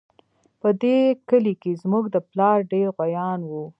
[0.61, 0.97] په دې
[1.29, 3.63] کلي کې زموږ د پلار ډېر غويان وو